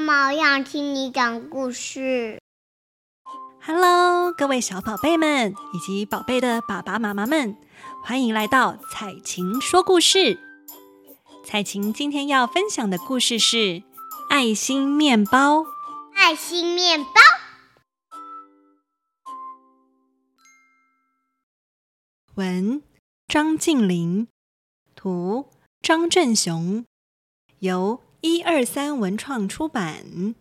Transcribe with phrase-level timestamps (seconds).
[0.00, 2.40] 妈妈，我想听你讲故事。
[3.60, 7.54] Hello，各位小宝贝们以及宝贝的爸爸妈妈们，
[8.02, 10.38] 欢迎来到彩晴说故事。
[11.44, 13.82] 彩晴今天要分享的故事是
[14.30, 15.66] 爱心面包。
[16.14, 17.10] 爱心面包。
[22.36, 22.82] 文：
[23.28, 24.28] 张静玲，
[24.96, 25.50] 图：
[25.82, 26.86] 张正雄，
[27.58, 30.34] 由一二三文创出版。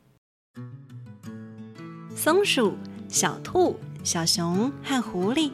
[2.14, 5.54] 松鼠、小兔、小熊和狐狸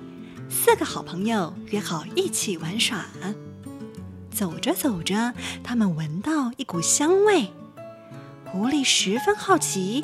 [0.49, 3.05] 四个好朋友约好一起玩耍。
[4.31, 7.51] 走着走着，他们闻到一股香味。
[8.45, 10.03] 狐狸十分好奇，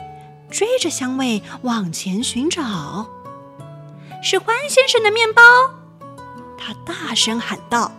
[0.51, 3.09] 追着香味往前寻找。
[4.21, 5.41] 是欢先生的面包。
[6.55, 7.91] 他大声喊道：“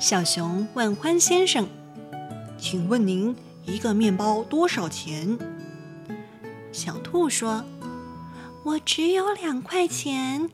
[0.00, 1.68] 小熊问欢先生，
[2.58, 5.38] 请问您一个面包多少钱？”
[6.72, 7.64] 小兔说
[8.64, 10.50] ：“我只有两块钱。”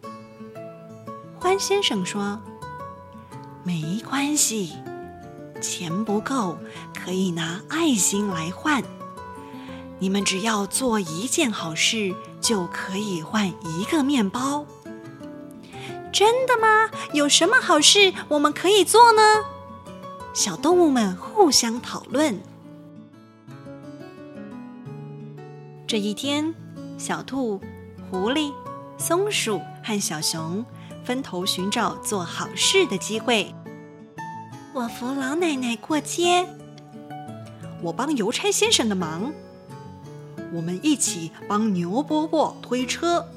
[1.39, 2.41] 欢先生说
[3.65, 4.75] ：“没关系，
[5.61, 6.59] 钱不够
[6.95, 8.83] 可以拿爱心来换。
[9.99, 14.67] 你们只要做一件好事，就可以换一个面包。”
[16.13, 16.91] 真的吗？
[17.13, 19.23] 有什么好事我们可以做呢？
[20.33, 22.39] 小动物们互相讨论。
[25.87, 26.55] 这一天，
[26.97, 27.61] 小兔、
[28.09, 28.53] 狐狸、
[28.97, 30.65] 松鼠和小熊
[31.05, 33.53] 分头寻找做好事的机会。
[34.73, 36.47] 我扶老奶奶过街，
[37.83, 39.33] 我帮邮差先生的忙，
[40.53, 43.29] 我们一起帮牛伯伯推车。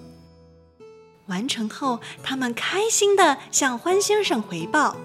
[1.26, 4.96] 完成后，他们开心地向欢先生回报。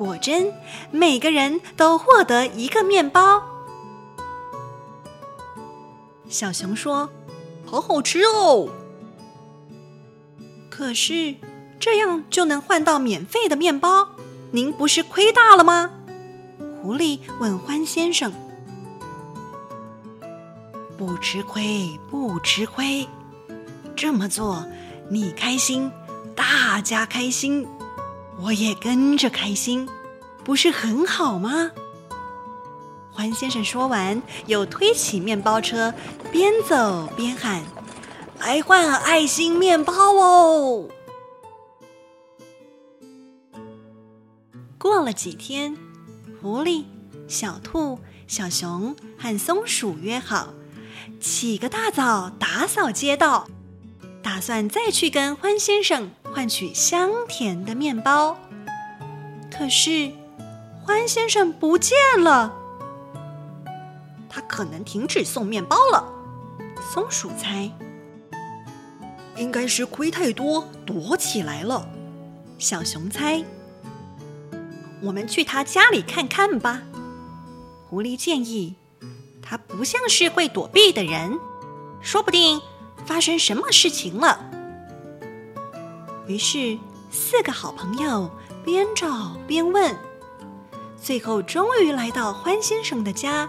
[0.00, 0.50] 果真，
[0.90, 3.42] 每个人都获得一个面包。
[6.26, 7.10] 小熊说
[7.68, 8.66] ：“好好吃哦。”
[10.70, 11.34] 可是，
[11.78, 14.08] 这样就能换到免费的面包，
[14.52, 15.90] 您不是亏大了吗？
[16.80, 18.32] 狐狸问欢先生。
[20.96, 23.06] “不吃亏，不吃亏，
[23.94, 24.64] 这么做。”
[25.12, 25.92] 你开心，
[26.34, 27.68] 大家开心，
[28.42, 29.88] 我也跟着开心，
[30.42, 31.70] 不是很好吗？
[33.12, 35.92] 欢先生说完，又推起面包车，
[36.32, 37.62] 边走边喊
[38.40, 40.88] ：“来换爱心面包哦！”
[44.78, 45.76] 过了几天，
[46.40, 46.84] 狐狸、
[47.28, 50.54] 小兔、小熊和松鼠约好，
[51.20, 53.46] 起个大早打扫街道。
[54.22, 58.38] 打算再去跟欢先生换取香甜的面包，
[59.50, 60.12] 可是
[60.82, 62.54] 欢先生不见了，
[64.28, 66.04] 他可能停止送面包了。
[66.92, 67.70] 松鼠猜，
[69.36, 71.86] 应该是亏太多躲起来了。
[72.58, 73.44] 小熊猜，
[75.02, 76.82] 我们去他家里看看吧。
[77.88, 78.76] 狐狸建议，
[79.42, 81.38] 他不像是会躲避的人，
[82.00, 82.60] 说不定。
[83.06, 84.49] 发生什么事情了？
[86.30, 86.78] 于是
[87.10, 88.30] 四个好朋友
[88.64, 89.96] 边找边问，
[90.96, 93.48] 最后终于来到欢先生的家。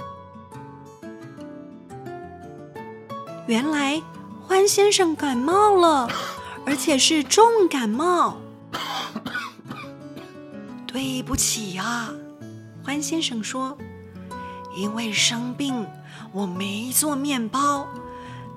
[3.46, 4.02] 原来
[4.48, 6.10] 欢先生感冒了，
[6.66, 8.38] 而且是重感冒。
[10.88, 12.10] 对不起呀，
[12.84, 13.78] 欢先生说，
[14.76, 15.86] 因为生病，
[16.32, 17.88] 我没做面包。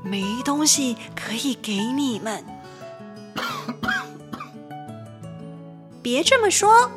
[0.03, 2.43] 没东西可以给你们，
[6.05, 6.91] 别这么说。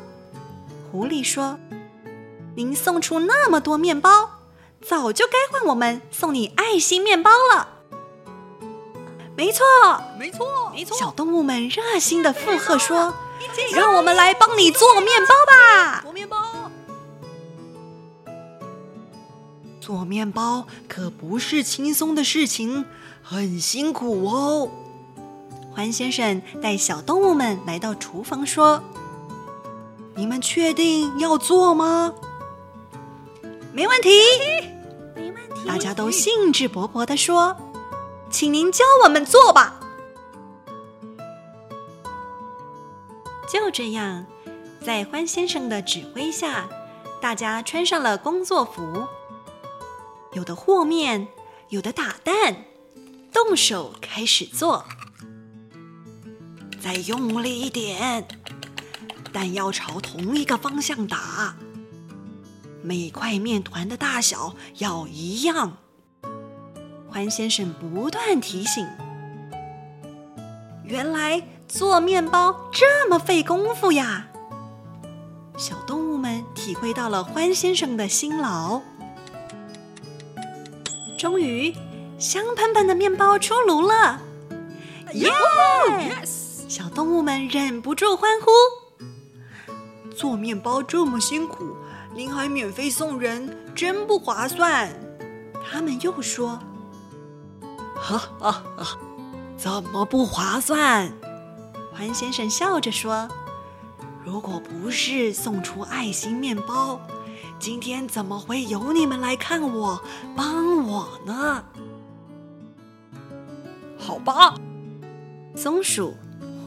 [0.92, 1.58] 狐狸说
[2.56, 4.42] ：“您送出那么多面包，
[4.86, 7.68] 早就该换我们送你爱心面包了。”
[9.34, 9.64] 没错，
[10.18, 10.94] 没错，没错。
[10.98, 13.14] 小动物们热心的附和说
[13.72, 16.36] ：“让我们来帮你做面包吧。”做面包。
[19.80, 22.84] 做面包可不是轻松的事情，
[23.22, 24.68] 很辛苦哦。
[25.72, 28.82] 欢先生带小动物们来到厨房，说
[30.18, 32.12] ：“你们确定要做吗
[33.72, 34.10] ？”“没问题，
[35.14, 37.56] 没问题。”大家都兴致勃勃地说
[38.28, 39.78] ：“请您教我们做吧。”
[43.48, 44.26] 就这样，
[44.84, 46.68] 在欢先生的指挥下，
[47.20, 49.06] 大家穿上了工作服。
[50.32, 51.28] 有的和面，
[51.68, 52.64] 有的打蛋，
[53.32, 54.84] 动手开始做。
[56.80, 58.26] 再用力一点，
[59.38, 61.54] 蛋要朝同一个方向打。
[62.82, 65.76] 每块面团的大小要一样。
[67.08, 68.84] 欢先生不断提醒。
[70.82, 74.26] 原来做面包这么费功夫呀！
[75.56, 78.80] 小动物们体会到了欢先生的辛劳。
[81.16, 81.76] 终于，
[82.18, 84.20] 香喷喷的面包出炉了！
[85.12, 85.30] 耶!
[86.68, 88.50] 小动物们忍不住欢呼。
[90.18, 91.76] 做面包这么辛苦，
[92.12, 94.90] 您还免费送人，真不划算。
[95.64, 96.58] 他们又说
[97.94, 98.98] ：“哈哈哈，
[99.56, 101.12] 怎么不划算？”
[101.94, 103.28] 欢先生笑着说。
[104.24, 107.00] 如果不是送出爱心面包，
[107.60, 110.02] 今天怎么会有你们来看我、
[110.36, 111.64] 帮我呢？
[113.96, 114.54] 好吧，
[115.54, 116.16] 松鼠、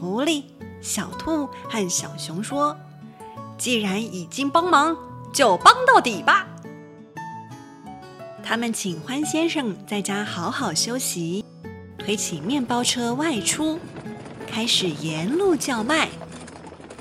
[0.00, 0.44] 狐狸、
[0.80, 2.74] 小兔和小熊说
[3.62, 4.96] ：“既然已经帮忙，
[5.32, 6.48] 就帮到底吧。”
[8.42, 11.44] 他们请欢先生在家好好休息，
[11.96, 13.78] 推起面包车外出，
[14.48, 16.08] 开始沿路叫卖。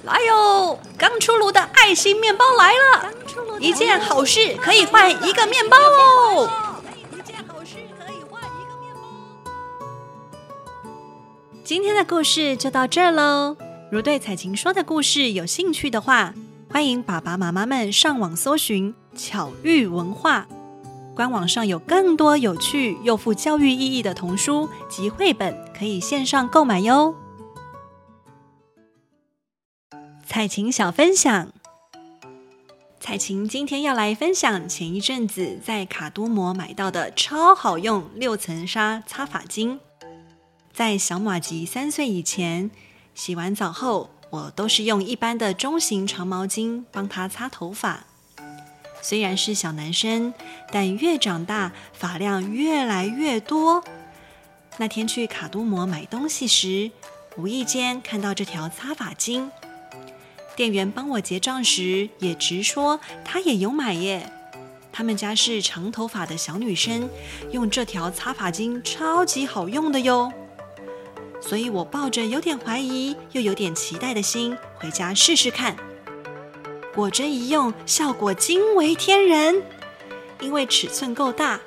[0.03, 0.77] 来哟！
[0.99, 3.11] 刚出炉的爱心面包来了，
[3.59, 6.47] 一件好事可以换一个面包哦。
[7.17, 8.93] 一件好事可以换一个面
[9.43, 9.49] 包。
[11.63, 13.57] 今天的故事就到这儿喽。
[13.91, 16.33] 如对彩琴说的故事有兴趣的话，
[16.71, 20.47] 欢迎爸爸妈妈们上网搜寻巧育文化，
[21.13, 27.13] 官网上有更多有趣又富教育意义的童书及绘本，可以线上购买哟。
[30.25, 31.51] 彩晴小分享，
[33.01, 39.77] 彩晴今天要来分享前一阵子在卡多摩买到的超好用六层纱擦发巾。
[40.71, 42.71] 在小马吉三岁以前，
[43.13, 48.05] 洗完澡后，我都是用一般的中型长毛巾帮他擦头发。
[49.01, 50.33] 虽然是小男生，
[50.71, 53.83] 但越长大发量越来越多。
[54.77, 56.91] 那天去卡多摩买东西时，
[57.35, 59.49] 无意间看到这条擦发巾。
[60.55, 64.31] 店员帮我结账时也直说，她也有买耶。
[64.93, 67.09] 他们家是长头发的小女生，
[67.51, 70.31] 用这条擦发巾超级好用的哟。
[71.41, 75.75] 所以我抱着有点怀疑又有点期待的心回家试试看。
[76.95, 79.61] 果真一用，效果惊为天人。
[80.39, 81.59] 因为尺寸够大，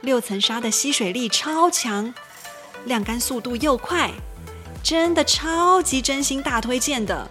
[0.00, 2.12] 六层纱的吸水力超强，
[2.84, 4.10] 晾干速度又快，
[4.82, 7.28] 真的超级真心大推荐的。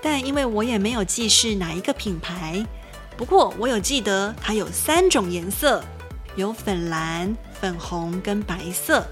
[0.00, 2.64] 但因为我也没有记是哪一个品牌，
[3.16, 5.84] 不过我有记得它有三种颜色，
[6.36, 9.06] 有粉蓝、粉红跟白色，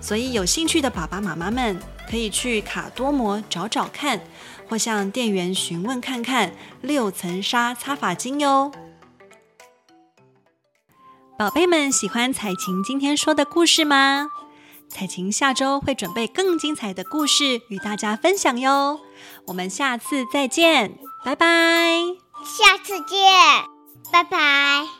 [0.00, 4.20] 所以有兴趣的爸爸妈妈们可以去卡多摩找找看，
[4.68, 8.72] 或向店员询问看看六层纱擦发精哟。
[11.38, 14.28] 宝贝们喜欢彩晴今天说的故事吗？
[14.88, 19.00] 彩晴下周会准备更精彩的故事与大家分享哟，
[19.46, 21.46] 我们下次再见，拜拜。
[22.44, 23.16] 下次见，
[24.10, 24.99] 拜拜。